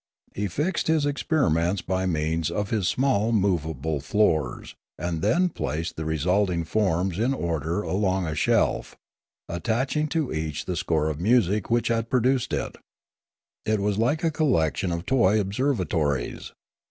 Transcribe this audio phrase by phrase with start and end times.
[0.33, 5.95] He fixed his experi ments by means of his small movable floors, and then placed
[5.95, 8.95] the resulting forms in order along a shelf,
[9.47, 12.77] attach ing to each the score of music which had produced it.
[13.63, 16.51] It was like a collection of toy observatories.